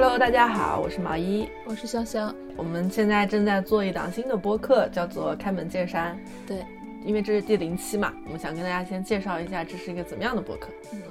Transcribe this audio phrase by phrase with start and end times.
[0.00, 2.32] Hello，大家好，我是毛衣，我是香香。
[2.56, 6.16] 我们现在正在做一档新的播客，叫做《开门见山》。
[6.46, 6.64] 对，
[7.04, 10.68] 因为这是第零期嘛，我们想跟大家先介绍一下这是一个怎么样的播客。
[10.92, 11.02] 嗯。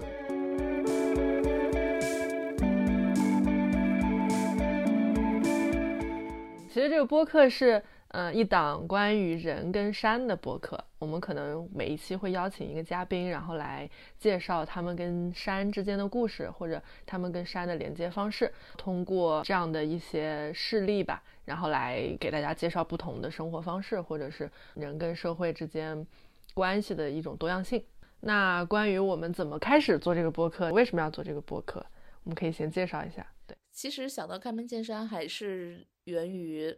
[6.70, 7.84] 其实这个播客是。
[8.10, 26.08] 嗯，一档关于人跟山的播客，我们可能每一期会邀请一个嘉宾，然后来介绍他们跟山之间的故事，或者他们跟山的连接方式，通过这样的一些事例吧，然后来给大家介绍不同的生活方式，或者是人跟社会之间
[26.54, 27.84] 关系的一种多样性。
[28.22, 31.86] 那关于我们怎么开始做这个播客，为什么要做这个播客，
[32.24, 33.28] 我们可以先介绍一下。
[33.46, 36.74] 对，其实想到开门见山，还是源于。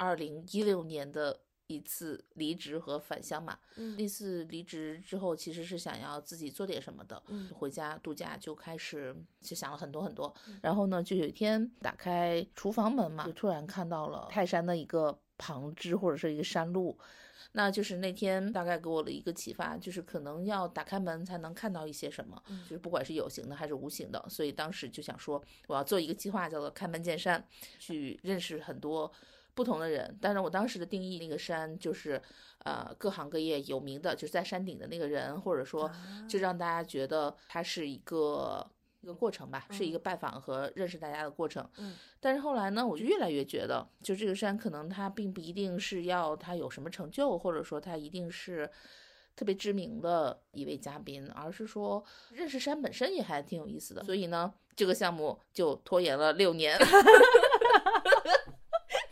[0.00, 3.58] 二零一六年的一次离职和返乡嘛，
[3.98, 7.48] 那次离职之后，其实是想要自己做点什么的，嗯。
[7.54, 16.98] 回家度假就开始就想了很多很多，然后呢，就有一天打开厨房门嘛，就突然看到了泰山的一个旁支或者是一个山路，
[17.52, 27.46] 那就是那天大概给我了一个启发，就是可能要打开门才能看到一些什么，就是不管是有形的还是无形的，所以当时就想说我要做一个计划，叫做开门见山，
[27.78, 29.12] 去认识很多。
[29.60, 32.18] 不同的人，但是我当时的定义，那个山就是，
[32.64, 35.90] 呃，各行各业有名的，就是在山顶的那个人，或者说，
[36.26, 38.66] 就让大家觉得它是一个
[39.02, 41.68] 一个过程吧，是一个拜访和认识大家的过程。
[41.76, 41.94] 嗯。
[42.20, 48.70] 但是后来呢，我就越来越觉得，就这个山可能它并不一定是要它有什么成就，或者说它一定是
[49.36, 52.02] 特别知名的一位嘉宾，而是说
[52.32, 54.02] 认识山本身也还挺有意思的。
[54.04, 56.78] 所以呢，这个项目就拖延了六年。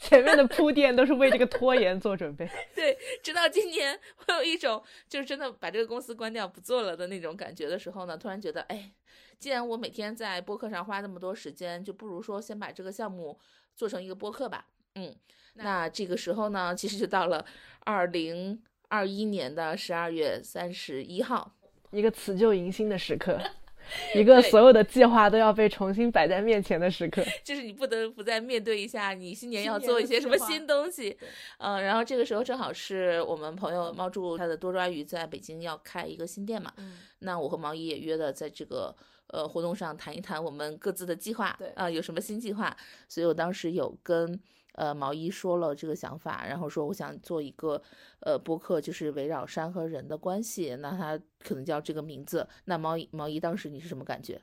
[0.09, 2.49] 前面的铺垫都是为这个拖延做准备。
[2.75, 8.91] 对，直到今年，我有一种就是真的把这个公司关掉不做了的那种感觉的时候呢，突然觉得，哎，
[9.38, 13.38] 既然我每天在播客上花那么多时间，就不如说先把这个项目
[13.77, 14.66] 做成一个播客吧。
[14.94, 15.15] 嗯，
[15.55, 17.44] 那这个时候呢，其实就到了
[17.81, 21.54] 二零二一年的十二月三十一号，
[21.91, 23.38] 一个辞旧迎新的时刻。
[24.15, 31.16] 一个所有的计划都要被重新摆在面前的时刻， 就是你不得不再面对一下，你新年要做一些什么新东西。
[31.59, 36.72] 嗯，然后这个时候正好是我们朋友猫柱他的多抓鱼在北京要开一个新店嘛。
[36.77, 38.94] 嗯，那我和毛姨也约了在这个
[39.28, 41.54] 呃活动上谈一谈我们各自的计划。
[41.59, 42.77] 对啊，有什么新计划？
[43.09, 44.41] 所以我当时有跟。
[44.78, 47.83] 呃，毛衣说了这个想法，然后说我想做一个
[48.21, 52.47] 呃播客，就是围绕山和人的关系，那他可能叫这个名字。
[52.66, 54.41] 那毛衣毛衣当时你是什么感觉？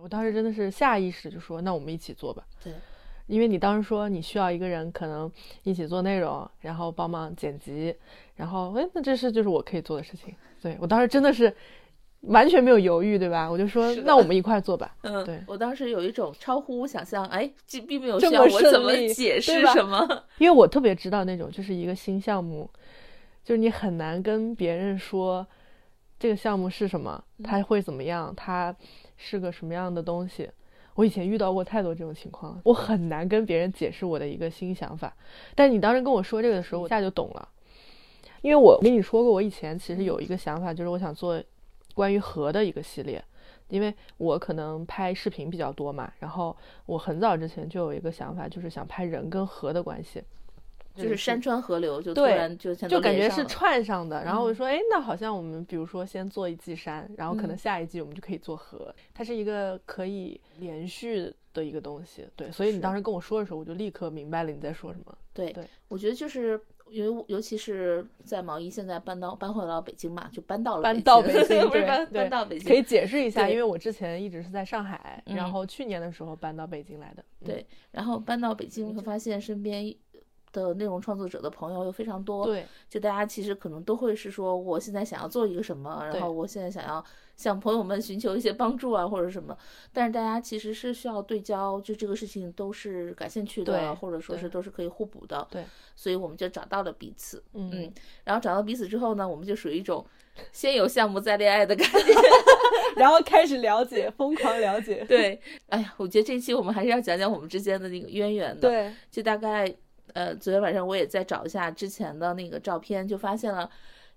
[0.00, 2.46] 我当时真的是下意识就说，那我们一起做吧。
[2.62, 2.72] 对，
[3.26, 5.28] 因为你当时说你需要一个人，可能
[5.64, 7.92] 一起做内容，然后帮忙剪辑，
[8.36, 10.32] 然后哎，那这是就是我可以做的事情。
[10.62, 11.52] 对我当时真的是。
[12.26, 13.50] 完全没有犹豫，对吧？
[13.50, 14.96] 我就说，那我们一块做吧。
[15.02, 22.68] 嗯，对我当时有一种超乎想象，哎，这并没有需要我怎么解释什么，因为我特别知道那种，就是一个新项目，
[23.44, 25.46] 就是你很难跟别人说
[26.18, 28.74] 这个项目是什么，它会怎么样，它
[29.16, 30.50] 是个什么样的东西。
[30.94, 35.14] 我以前遇到过太多这种情况，我很难跟别人解释我的一个新想法。
[35.54, 37.48] 但你当时跟我说这个的时候，我一下就懂了，
[38.40, 41.40] 因为我跟你说过，我以前其实有一个想法，就是我想做。
[41.96, 43.24] 关于河的一个系列，
[43.68, 50.22] 因为我可能拍视频比较多嘛，然后我很早之前就有一个想法，就是想拍人跟河的关系，
[50.94, 54.22] 就是山川河流就突然就就感觉是串上的。
[54.22, 62.28] 然后我就说，哎，那好像我们比如说先做一季山，然后可能下一季我们就可以做河，它是一个可以连续的一个东西。
[62.36, 65.16] 对，所以你当时跟我说的时候，我就立刻明白了你在说什么。
[65.32, 66.60] 对对，我觉得就是。
[66.90, 72.68] 尤尤其是在毛衣现在搬到搬回到北京嘛，就搬到了搬到北京， 不是搬搬到北京。
[72.68, 77.24] 可以解释一下，因为我之前一直是在上海，然后去年的时候搬到北京来的。
[77.44, 79.94] 对，然后搬到北京，会发现身边。
[80.52, 87.04] 的内容创作者的朋友又非常多，对，就大家其实可能都会是说，我现在想要做一个什么，然后我现在想要
[87.36, 89.56] 向朋友们寻求一些帮助啊，或者什么，
[89.92, 97.92] 但是大家其实是需要对焦，就这个事情都是感兴趣的，或者说是都是可以互补的，对，所以我们就找到了彼此，嗯，
[98.24, 100.04] 然后找到彼此之后呢，我们就属于一种
[100.50, 102.14] 先有项目再恋爱的感觉，
[102.96, 109.72] 然后开始了解，疯狂了解， 对，哎呀，我觉得这期我们还是要讲讲我们之间的那个渊源的，对，就大概。
[110.12, 113.68] 呃，昨天晚上我也在找一下之前的那个照片，就发现了，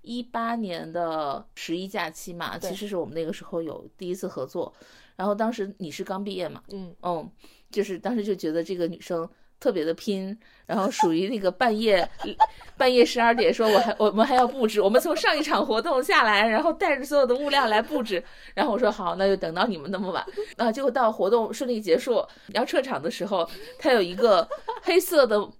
[0.01, 4.74] 一八年的十一假期嘛，其实是我们那个时候有第一次合作。
[5.16, 7.30] 然后当时你是刚毕业嘛，嗯嗯，
[7.69, 9.30] 就是当时就觉得这个女生
[9.60, 12.10] 特别的拼，然后属于那个半夜
[12.78, 18.24] 半夜十二点说，我还我们还要布置，我们从上一场活动下来，然后带着所有的物料来布置，
[18.56, 20.25] 然后我说好，那就等到你们那么晚，
[20.56, 23.46] 啊，结果到活动顺利结束要撤场的时候，
[23.78, 24.48] 他有一个
[24.84, 25.51] 黑色的。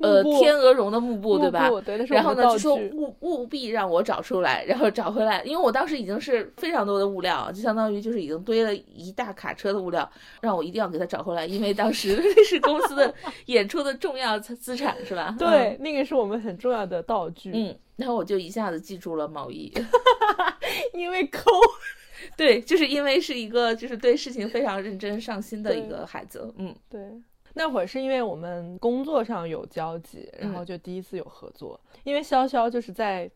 [0.00, 1.68] 呃，天鹅绒的幕布，对吧？
[2.08, 10.08] 然后呢，就说务务必让我找出来，然后找回来，因为我当时已经是非常多的物料，就相当于就是已经堆了一大卡车的物料，
[10.40, 13.12] 让我一定要给他找回来，因为当时 那是公司的
[13.46, 15.34] 演出的重要资产，是吧？
[15.38, 17.50] 对，那个是我们很重要的道具。
[17.52, 19.72] 嗯，然后我就一下子记住了毛衣，
[20.94, 21.50] 因为抠，
[22.36, 26.54] 对，就是因为是一个就是对事情非常认真上心的一个孩子。
[26.56, 27.00] 嗯，对。
[27.58, 31.78] 那会儿是因为我们工作上有交集，然后就第一次有合作。
[32.04, 33.28] 因为潇潇就是在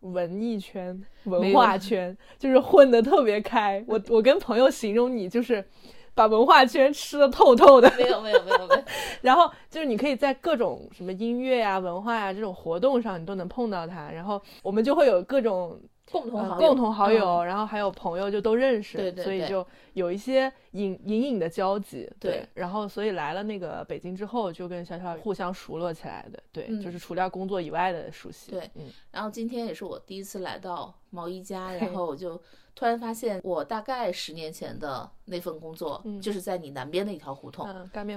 [0.00, 3.82] 文艺圈、文化 圈，就是混得特别开。
[3.88, 5.66] 我我跟朋友形容你，就是
[6.14, 7.90] 把文化圈吃的透透的。
[7.96, 8.82] 没有没有没有没 有。
[9.22, 14.10] 然后就是你可以在各种什么音乐呀、文化呀这种活动上，你都能碰到他。
[14.10, 15.80] 然后我们就会有各种。
[16.10, 22.44] 共同好友，共同好友，然后还有朋友就都认识，对对，所以就有一些隐隐隐的交集，对。
[22.54, 28.90] 然后所以来了那个北京之后，就跟小小互相熟络起来的，对，就是除掉工作以外的熟悉，对，嗯。
[29.12, 32.36] 然后今天也是我第一次来到毛衣家， 然后我就
[32.74, 37.68] 突然发现，我大概十年前的那份工作，就是在你南边的一条胡同，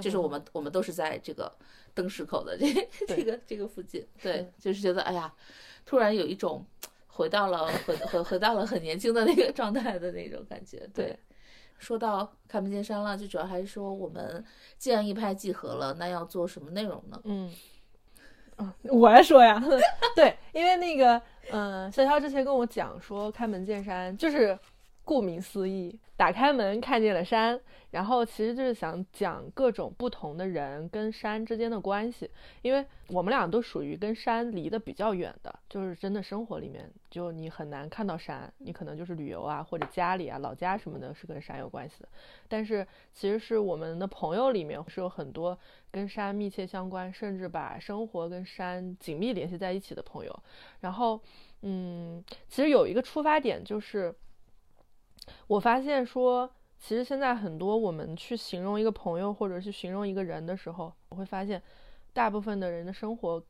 [0.02, 1.52] 就是我们我们都是在这个
[1.94, 2.66] 灯市口的这
[3.06, 5.32] 这个这个附近，对，就是觉得哎呀，
[5.86, 6.66] 突然有一种。
[7.14, 10.84] 回到了回回回到了很年轻的那个状态的那种感觉。
[10.92, 11.16] 对，
[11.78, 14.44] 说到看不见山了，就主要还是说我们
[14.76, 17.20] 既然一拍即合了，那要做什么内容呢？
[17.24, 17.54] 嗯，
[18.56, 19.62] 啊，我来说呀。
[20.16, 21.20] 对，因为那个，
[21.50, 24.58] 嗯，潇潇之前跟我讲说，开门见山就是
[25.04, 27.60] 顾名思义，打开门看见了山。
[27.90, 32.28] 然后其实就是想讲各种不同的人跟山之间的关系，
[32.60, 42.08] 因为我们俩都属于跟山离得比较远的，就是真的生活里面就你很难看到山，你可能就是旅游啊或者家里啊老家什么的是跟山有关系的。
[42.48, 45.56] 但是其实是我们的朋友里面是有很多
[45.92, 50.36] 跟山密切相关，甚至把生活跟山紧密联系在一起的朋友。
[50.80, 51.20] 然后，
[51.62, 54.12] 嗯，其实有一个出发点就是，
[55.46, 56.50] 我发现说。
[56.76, 61.62] 其实现在很多我们去形容一个朋友，或者是形容一个人的时候，我会发现，
[62.12, 63.42] 大部分的人的生活，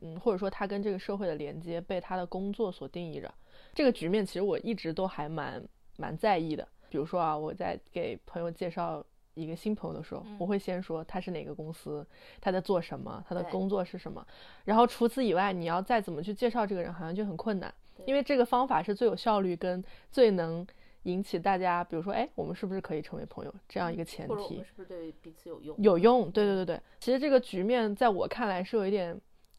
[0.00, 3.34] 嗯，或者说他跟这个社会的连接，被他的工作所定义着。
[3.74, 5.60] 这个局面其实我一直都还蛮
[5.96, 6.68] 蛮在意的。
[6.88, 9.04] 比如说啊，我在给朋友介绍
[9.34, 12.06] 一个新朋友的时候，我会先说他是哪个公司，
[12.40, 14.24] 他在做什么，他的工作是什么。
[14.66, 17.74] 然后除此以外，你要再怎么去介绍这个人，好像就很困难，
[18.06, 19.82] 因为这个方法是最有效率跟
[20.12, 20.64] 最能。
[21.04, 23.54] 引起大家，比如说，哎，我们是不是可以成为朋友？
[23.68, 25.76] 这样一个前提，我们是不是对彼此有用？
[25.78, 26.80] 有用，对对对对。
[27.00, 29.18] 其实这个局面在我看来是有一点，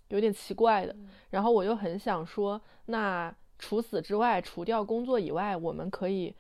[0.10, 0.96] 有点奇怪的。
[1.30, 6.36] 然后我又很想说，那除此之外，除掉工作以外，我们可以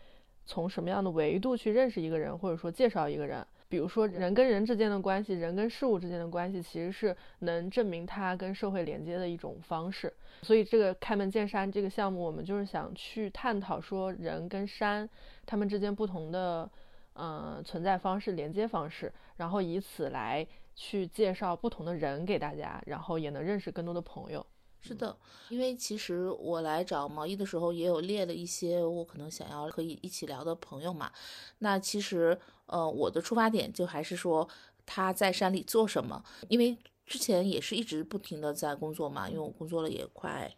[0.45, 3.45] 从什么样的维度去认识一个人，或者说介绍一个人？
[3.69, 10.11] 比如说，人跟人之间的关系，人跟事物之间的关系，其实是能证明他跟社会连接的一种方式。
[10.41, 15.07] 所以，这个开门见山这个项目，我们就是想去探讨说，人跟山
[15.45, 16.67] 他们之间不同的，
[17.13, 24.43] 嗯，存在方式、连接方式，然后以此来去介绍不同的人给大家，然后也能认识更多的朋友。
[24.81, 25.15] 是的，
[25.49, 31.11] 因为其实我来找毛衣的时候，也有列了一些我可能想要可以一起聊的朋友嘛。
[31.59, 34.47] 那其实，呃，我的出发点就还是说
[34.85, 40.49] 他在山里做什么，因为之前也是一直不停的在工作嘛，因为我工作了也快，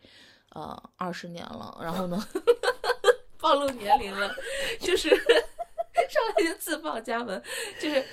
[0.50, 1.78] 呃，二十年了。
[1.82, 2.28] 然后呢，
[3.40, 4.34] 暴露年龄了，
[4.80, 5.10] 就是
[6.12, 7.42] 上来就自报家门，
[7.82, 8.04] 就是。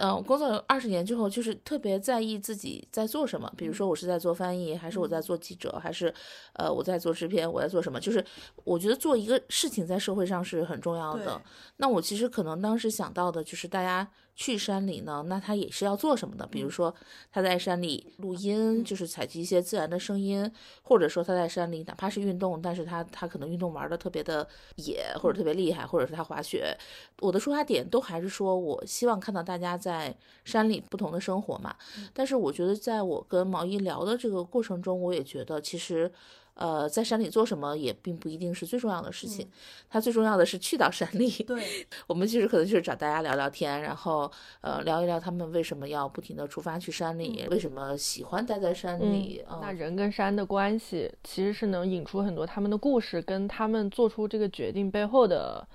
[0.00, 3.52] 嗯，工作二十年之后，就是特别在意自己在做什么。
[3.56, 6.12] 比如说，我是在做翻译，还是我在做记者，还是
[6.52, 7.98] 呃我在做制片，我在做什么？
[7.98, 8.24] 就是
[8.62, 11.42] 我觉得做一个事情在社会上是很重要的。
[11.78, 14.08] 那我其实可能当时想到的就是大家。
[14.40, 16.46] 去山里呢，那他也是要做什么的？
[16.46, 16.94] 比如说
[17.32, 20.48] 他在山里录音，就是采集一些自然的声音，
[20.82, 26.72] 或者说他在山里哪怕是运动，但是他他可能运动玩的特别的野，或者特别厉害，或者是他滑雪。
[27.18, 31.74] 我的出发点都还是说我希望看到大家在山里不同的生活嘛。
[32.14, 36.12] 但是我觉得在我跟毛衣聊的这个过程中，我也觉得其实。
[36.58, 39.48] 呃，在山里做什么也并不一定是最重要的事情，
[39.88, 41.30] 它最重要的是去到山里。
[41.44, 41.62] 对，
[42.08, 49.44] 我们其实可能就是找大家聊聊天，然后呃聊一聊他们为什么要不停的出发去山里，为什么喜欢待在山里。
[49.60, 55.66] 那人跟山的关系其实是能引出很多他们的故事，跟他们做出这个决定背后的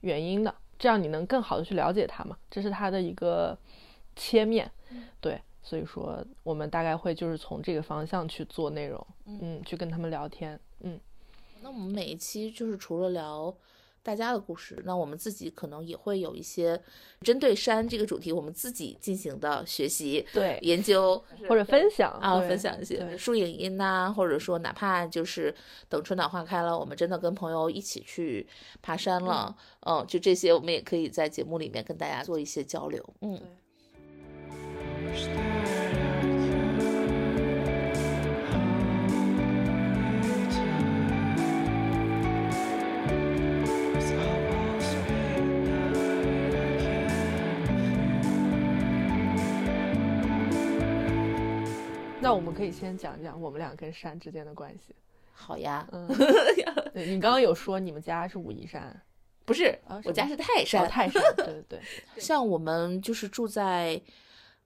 [0.00, 2.34] 原因的，这样你能更好的去了解他嘛？
[2.50, 3.58] 这是他的一个
[4.16, 4.70] 切面。
[5.20, 10.98] 对，所以说我们大概会就是从这个方向去做内容，嗯，去跟他们聊天，嗯。
[11.62, 13.54] 那我们每一期就是除了聊。
[14.02, 16.80] 大家的故事，那我们自己可能也会有一些
[17.20, 25.54] 针对山这个主题，我们自己进行的学习、对研究或者分享啊，分享一些树影音呐，或者说哪怕就是
[25.86, 28.48] 等春暖花开了，我们真的跟朋友一起去
[28.80, 33.38] 爬山了，嗯，就这些，我们也可以在节目里面跟大家做一些交流，嗯。
[52.22, 54.94] 那我们可以先讲讲我们俩跟山之间的关系。
[55.32, 56.06] 好呀，嗯，
[56.92, 59.00] 你刚刚有说你们家是武夷山，
[59.46, 59.78] 不是？
[60.04, 60.86] 我家是泰山。
[60.86, 61.80] 泰山，对对对。
[62.20, 64.00] 像我们就是住在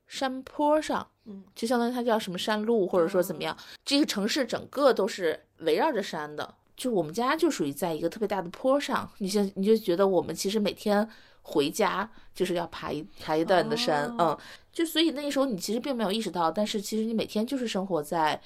[0.09, 3.57] 山坡上，嗯，就相当于它叫什么山路，或者说怎么样。
[3.85, 9.09] 这个城市整个都是围绕着山的，就我们家就属于在一个特别大的坡上。
[9.19, 11.09] 你现你就觉得我们其实每天
[11.45, 14.37] 回家就是要爬一爬一段的山，嗯。
[14.73, 18.41] 就所以那时候你其实并没有意识到，但是其实你每天就是生活在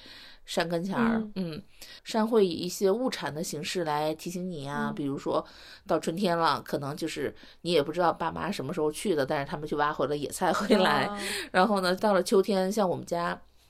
[0.45, 1.59] 山跟前儿，嗯，
[2.03, 5.43] 山会以一些物产的形式来提醒你啊，比如说
[5.87, 11.09] 到春天了，可能就是你也不知道爸妈什么时候去的，但是他们去挖回了野菜回来，
[11.51, 13.29] 然后呢，到了秋天，像我们家，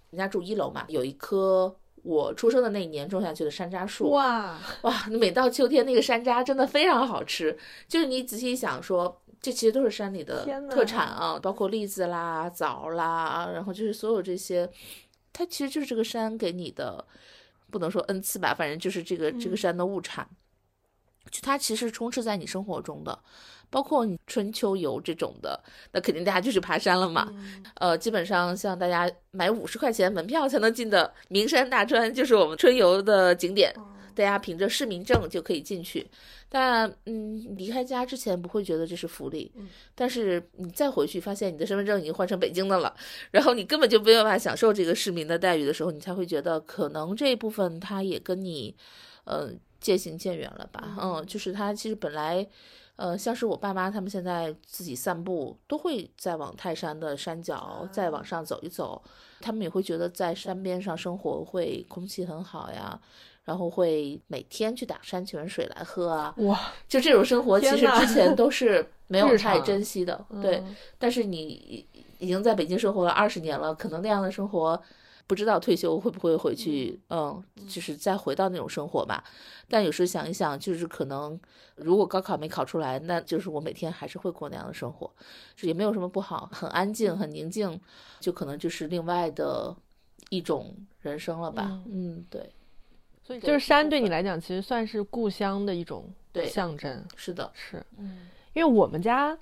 [0.10, 4.58] 人家住一楼嘛，有一棵我出生的那一年种下去的山楂树，哇。
[4.82, 9.22] 哇，每到秋天那个山楂真的非常好吃，就是你仔细想说。
[9.42, 14.70] 这其实都是山里的特产啊，包括栗子啦、枣啦，然后就是所有这些，
[15.32, 17.08] 它其实就是这个山给你的，
[17.72, 20.28] 不能说恩赐吧，反正就是这个这个山的物产，
[21.32, 23.18] 就它其实充斥在你生活中的，
[23.70, 25.62] 包括你春秋游这种的，
[25.92, 27.32] 那肯定大家就是爬山了嘛。
[27.76, 33.74] 呃，基本上像大家买五十块钱门票才能进的名山大川，就是我们春游的景点。
[34.16, 36.06] 大家凭着市民证就可以进去，
[36.50, 39.50] 但嗯，离开家之前不会觉得这是福利，
[39.96, 42.94] 但是你再回去发现你的身份证已经换成北京的了，
[43.32, 48.76] 然后你根本就没有办法享受这个市民的待遇的时候，你才会觉得可能这一部分他也跟你，
[49.24, 50.98] 呃，渐行渐远了吧？
[51.02, 52.46] 嗯，就是他其实本来，
[53.00, 59.02] 呃，像是我爸妈他们现在自己散步都会再往泰山的山脚再往上走一走，
[59.40, 63.00] 他们也会觉得在山边上生活会空气很好呀。
[63.46, 66.32] 然后会每天去打山泉水来喝啊！
[66.38, 70.24] 哇，就这种生活，其实之前都是 没有太珍惜的。
[70.40, 70.64] 对，
[71.00, 71.84] 但是你
[72.20, 74.80] 已经在北京生活了二十年了，可能那样的生活，
[75.30, 77.00] 不知道退休会不会回去？
[77.12, 79.24] 嗯，就是再回到那种生活吧。
[79.68, 81.40] 但有时候想一想，就是可能
[81.76, 85.08] 如果高考没考出来，那就是我每天还是会过那样的生活，
[85.62, 87.80] 也没有什么不好，很安静，很宁静，
[88.20, 89.76] 就可能就是另外的
[90.32, 91.80] 一种人生了吧。
[91.86, 92.50] 嗯，对。
[93.22, 96.12] 所以就是山对你来讲，其实算是故乡的一种
[96.48, 97.06] 象征。
[97.16, 99.38] 是的，是，嗯，因为我们家，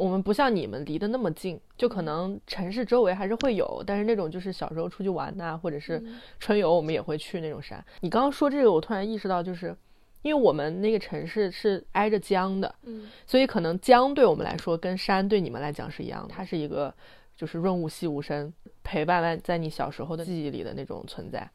[0.00, 6.02] 我们不像你们离得那么近，就可能城市周围还是会有，但是那种就是小时候出去玩呐，或者是
[6.38, 7.84] 春游，我们也会去那种山。
[8.00, 9.76] 你刚刚说这个，我突然意识到，就是
[10.22, 16.92] 因为我们那个城市是挨着江的，嗯，所以可能江对我们来说跟山对你们来讲是一样的，它是一个
[17.36, 18.52] 就是润物细无声，
[18.82, 21.48] 陪伴在在你小时候的记忆里的那种存在，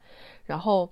[0.44, 0.88] 然后。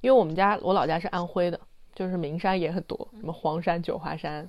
[0.00, 1.58] 因为我们家我老家是安徽的，
[1.92, 4.48] 就是名山也很多，什么黄山、九华山，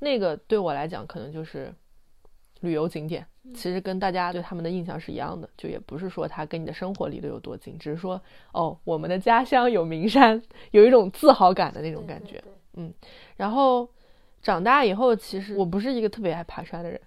[0.00, 1.72] 那个对我来讲可能就是
[2.60, 3.26] 旅游景点。
[3.54, 8.20] 其实跟大家对他们的印象是一样的，就也不是说它跟你的生活离得有多近，只是说
[8.52, 10.40] 哦，我们的家乡有名山，
[10.72, 12.42] 有一种自豪感的那种感觉。
[12.74, 12.92] 嗯，
[13.36, 13.88] 然后
[14.42, 17.00] 长大以后，其实我不是一个特别爱爬山的人，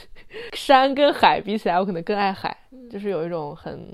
[0.54, 2.56] 山跟海比起来，我可能更爱海，
[2.90, 3.88] 就是有一种很。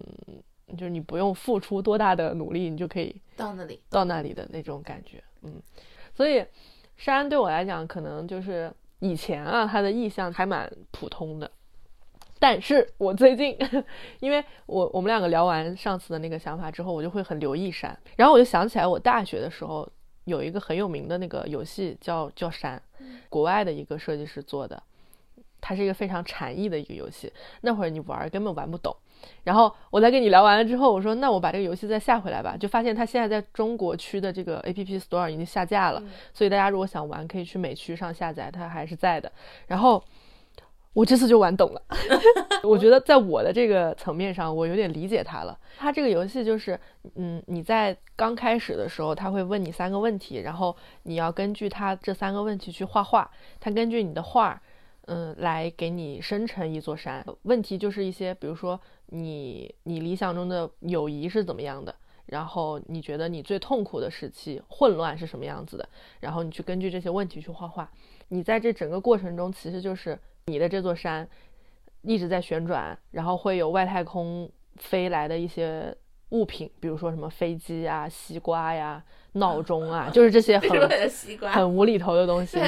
[0.74, 5.60] 就是你不用付出多大的努力，你就可以到那里，到那里的那种感觉，嗯，
[6.14, 6.42] 所以
[6.96, 11.50] 山对我来讲，可能就是以前啊，他的意向还蛮普通的。
[12.38, 13.58] 但是我最近，
[14.20, 19.88] 因为我我们两个聊完上次的那个想法之后，我就会很留意山，然后我就想起来，我大学的时候
[20.24, 22.80] 有一个很有名的那个游戏叫叫山，
[23.28, 24.80] 国外的一个设计师做的，
[25.60, 27.32] 它是一个非常禅意的一个游戏，
[27.62, 28.96] 那会儿你玩根本玩不懂。
[29.44, 36.02] 然后我在跟你聊完了之后，我说那我把这个游戏再下回来吧，就发现它现在在中国区的这个 A P P Store 已经下架了，
[36.32, 39.30] 所以大家如果想玩，可以去美区上下载，它还是在的。
[39.66, 40.02] 然后
[40.92, 41.82] 我这次就玩懂了，
[42.62, 45.58] 我觉得在我的这个层面上，我有点理解它了。
[45.78, 46.78] 它这个游戏就是，
[47.16, 54.60] 嗯，你在刚开始的时候，他会问你三个问题，然后你要根据他这三个问题去画画，他根据你的画。
[55.06, 57.26] 嗯，来给你生成一座山。
[57.42, 58.80] 问题就是一些，比如说
[59.12, 61.94] 你你理想中的友谊是怎么样的，
[62.26, 65.88] 然后你觉得你最痛苦的时期混乱是什么样子的，
[66.20, 67.90] 然后你去根据这些问题去画画。
[68.28, 71.28] 你在这整个过程中，其实就是你的这座山
[72.00, 75.94] 一直在旋转，然后会有外太空飞来的一些
[76.30, 79.04] 物品，比如说什么飞机啊、西瓜呀。
[79.34, 82.60] 闹钟啊，就是这些很很无厘头的东西。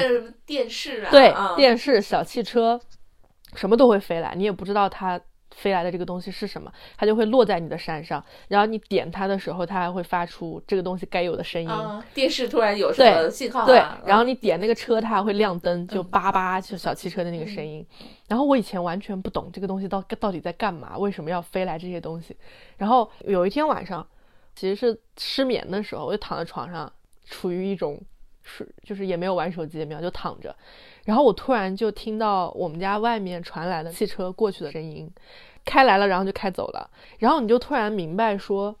[0.47, 2.81] 电视啊，对，电视、小汽车，
[3.53, 5.21] 什么都会飞来，你也不知道它
[5.55, 8.23] 飞来的这个东西是什么，它就会落在你的山上。
[8.47, 11.69] 然后你点它的时候，它还会发出这个东西该有的声音。
[12.13, 13.65] 电视突然有什么信号？
[13.65, 17.85] 对，然后你点那个车，它还会亮灯，就叭叭，就小汽车的那个声音。
[18.27, 22.35] 然后我以前完全不懂这个东西到到底在干嘛，为什么要飞来这些东西。
[22.77, 24.05] 然后有一天晚上。
[24.57, 26.89] 其实是失眠的时候，我就躺在床上，
[27.25, 28.01] 处于一种
[28.45, 30.55] 睡，就是也没有玩手机，也没有就躺着。
[31.03, 35.11] 然后我突然就听到我们家外面传来的汽车过去的声音，
[35.65, 36.89] 开来了，然后就开走了。
[37.19, 38.73] 然后你就突然明白说，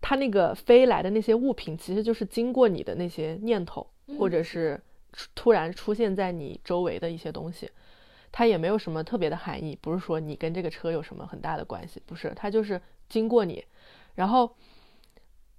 [0.00, 3.86] 它那个飞来的那些物品，其实就是经过你的那些念头，
[4.18, 4.80] 或者是
[5.34, 7.70] 突然出现在你周围的一些东西。
[8.32, 13.64] 它也没有什么特别的含义，不是说你跟这个车有什么很大的关系，不是，它就是经过你。
[14.14, 14.54] 然后，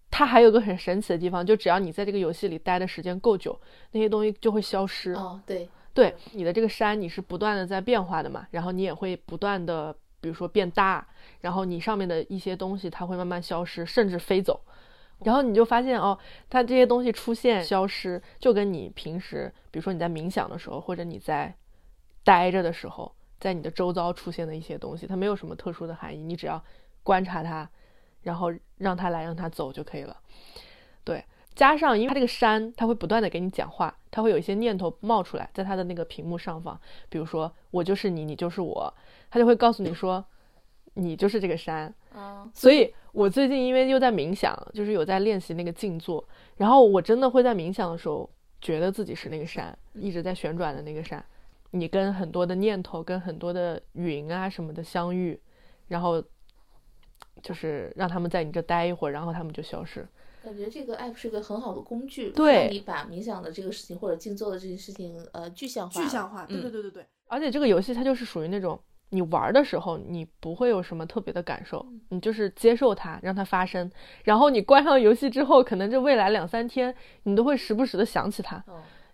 [0.09, 3.59] 它还有个很神奇的地方，就只要你在这个游戏里待的时间够久，
[3.91, 5.11] 那些东西就会消失。
[5.13, 11.05] 哦，对，对，你的这个山你是不断的在变化的嘛，然后你也会不断的，比如说变大，
[11.41, 14.61] 然后你上面的一些东西它会慢慢消失，甚至飞走。
[15.23, 16.17] 然后你就发现哦，
[16.49, 21.53] 它这些东西出现消失，就跟你平时，比如说你在冥想的时候，或者你在
[22.23, 26.63] 待着的时候，在你的周遭出现的一些东西，它没有什么特殊的含义，你只要
[27.03, 27.69] 观察它。
[28.27, 30.15] 然后让他来，让他走就可以了。
[31.05, 31.23] 对，
[31.55, 38.93] 加上因为他这个山，他会不断的给你讲话，他会有一些念头冒出来，在他的那个屏幕上方，比如说我就是你，你就是我，
[39.31, 40.23] 他就会告诉你说，
[40.95, 41.93] 你就是这个山。
[42.53, 46.21] 所以我最近因为又在冥想，就是有在练习那个静坐，
[46.57, 51.23] 然后我真的会在冥想的时候，觉得自己是那个山，一直在旋转的那个山。
[51.71, 55.39] 你跟很多的念头，跟很多的云啊什么的相遇，
[55.87, 56.21] 然后。
[57.41, 60.07] 就是让他们在你这待一会儿，然后他们就消失。
[60.43, 66.01] 感觉这个 app 是个很好的工具，对你把冥想的这个事情或者静坐的这件事情，呃，具象化。
[66.01, 67.05] 具象化，对对对对对。
[67.27, 73.91] 而且这个游戏它就是属于那种你玩的时候你不会有什么特别的感受，你就是接受它，让它发生。
[74.23, 78.63] 然后你关上游戏之后，可能这未来两三天你都会时不时的想起它，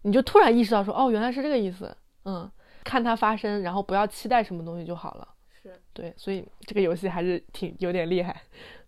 [0.04, 1.96] 你就突然意识到说，哦，原来是这个意思。
[2.26, 2.50] 嗯，
[2.84, 5.28] 看它发生，然后不要期待什么东西就好了。
[5.64, 8.42] 是对，所以这个游戏还是挺有点厉害。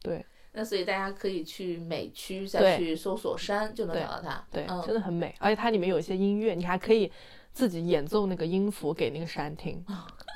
[0.04, 4.46] 对，那所以大家可以去美区再去搜索山，就能找到它。
[4.52, 7.10] 对，真的很美，而且它里面有一些音乐，你还可以
[7.54, 9.84] 自己演奏那个音符给那个山听。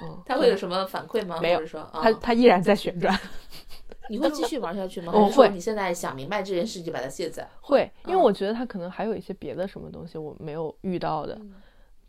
[0.01, 1.37] 嗯，它会有什么反馈吗？
[1.41, 3.13] 没有，说它它依然在旋转。
[4.09, 5.11] 你会继续玩下去吗？
[5.15, 5.49] 我会。
[5.49, 7.47] 你现在想明白这件事，就把它卸载。
[7.61, 11.39] 会，因为我觉得它可能还有一些别的什么东西我没有遇到的。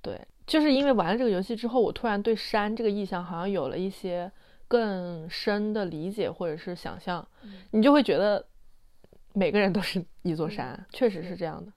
[0.02, 4.30] 对，就是因为玩了这个游戏之后，我突然对山这个意象好像有了一些。
[4.70, 7.26] 更深的理解或者是想象，
[7.72, 8.46] 你就会觉得
[9.32, 11.72] 每个人都是一座山，确实是这样的。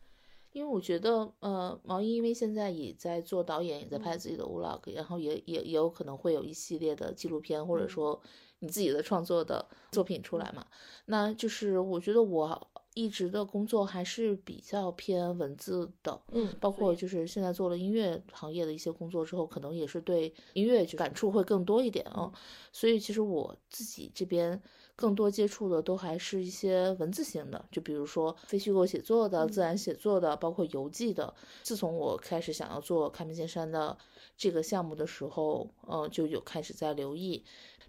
[0.51, 8.21] 因为我觉得，呃，毛衣因为现在也在做导演，也在拍自己的 vlog，然后也也也有可能会有一系列的纪录片，或者说
[8.59, 10.63] 你自己的创作的作品出来嘛。
[11.05, 12.67] 那就是我觉得我。
[12.93, 22.31] 一直的工作还是比较偏文字的，嗯，包括就是现在做了音乐行业的一些工作之后，可能也是对音乐就感触会更多一点啊。
[22.71, 24.61] 所以其实我自己这边
[24.95, 31.33] 更多接触的都还是一些文字型的，就比如说非虚构写作的、自然写作的，包括游记的。
[31.63, 33.97] 自从我开始想要做开门见山的
[34.37, 37.43] 这个项目的时候，呃，就有开始在留意。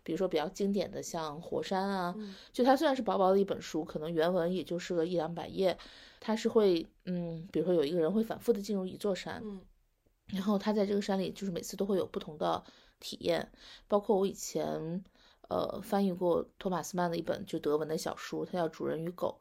[0.05, 2.15] 比如说比较经典的像《火山》啊，
[2.53, 5.77] 就它虽然是薄薄的一本书，可能原文也就是个一两百页，
[6.21, 9.61] 它是会，嗯，比如说有一个人会反复的进入一座山，嗯，
[10.27, 12.63] 然后他在这个山里就是每次都会有不同的
[13.01, 13.51] 体验，
[13.89, 15.03] 包括我以前，
[15.49, 19.41] 呃，翻译过托马斯曼的一本就德文的小书，它叫《主人与狗》。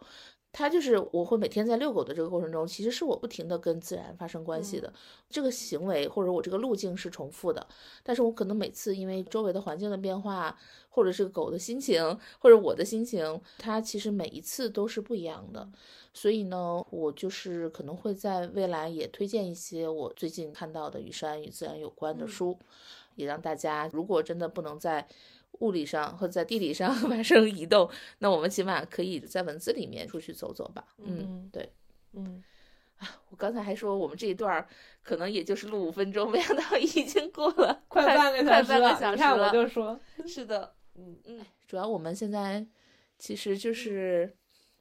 [0.54, 4.94] 他就是我会每天在遛狗的这个过程中，其实是我不停的跟自然发生关系的
[5.28, 7.68] 这个行为，或者我这个路径是重复的，
[8.04, 10.56] 但是我可能每次因为周围的环境的变化，
[10.90, 15.68] 或者是狗的心情，或者我的心情，它其实每一次都是不一样的。
[16.14, 22.60] 所以呢，我就是可能会在未来也推荐一些我最近看到的与山与自然有关的书，
[23.16, 25.08] 也让大家如果真的不能在。
[25.60, 27.90] 物理上或者在地理上 发生移动，
[28.20, 30.86] 那我们起码可以在文字里面出去走走吧。
[30.98, 31.72] 嗯，对，
[32.14, 32.44] 嗯，
[33.30, 34.66] 我刚才还说我们这一段
[35.02, 39.12] 可能也就是录五分钟，没想到已经过了 快半个小时了。
[39.12, 42.66] 你看我就说， 是的，嗯嗯，主要我们现在
[43.18, 44.36] 其实就是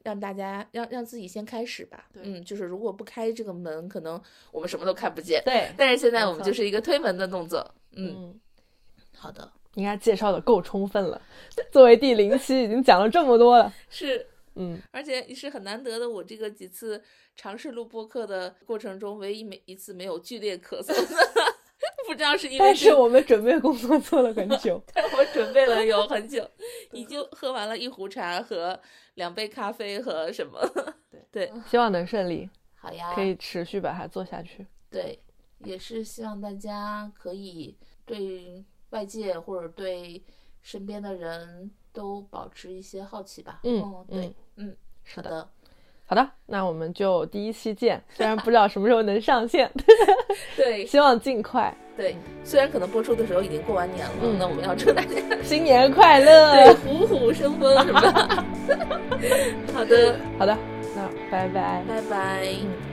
[0.04, 2.08] 让大家让让自己先开始吧。
[2.14, 5.42] 嗯，就是如果不开这个门，可能我们什么都看不见。
[5.44, 7.74] 对，但是现在我们就是一个推门的动作。
[7.92, 8.40] 嗯，
[9.14, 11.20] 好的，应该介绍的够充分了。
[11.70, 13.72] 作为第零期，已经讲了这么多了。
[13.88, 14.26] 是。
[14.54, 17.02] 嗯，而且也是很难得的，我这个几次
[17.34, 21.16] 尝试录播客的过程中，唯一每一次没有剧烈咳嗽的，
[22.06, 22.58] 不知道是因为。
[22.58, 26.46] 但是我们准备工作做了很久， 但我准备了 有很久，
[26.92, 28.78] 已经喝完了一壶茶和
[29.14, 30.60] 两杯咖啡和什么。
[31.10, 32.46] 对对，希望能顺利。
[32.74, 34.66] 好呀，可以持续把它做下去。
[34.90, 35.18] 对，
[35.64, 40.22] 也是希望大家可以对外界或者对
[40.62, 41.70] 身边的人。
[41.94, 43.60] 都保持一些好奇吧。
[43.64, 44.74] 嗯，对，嗯，
[45.04, 45.46] 是的，
[46.06, 48.02] 好的，那我们就第一期见。
[48.14, 49.70] 虽然不知道什么时候能上线，
[50.56, 51.76] 对， 希望尽快。
[51.94, 58.46] 对，虽然可能播出的时候已经过完年了，那我们要祝大家 新年快乐，对，虎虎生风，是吧？
[59.74, 60.56] 好的，好的，
[60.96, 62.91] 那拜拜，拜拜。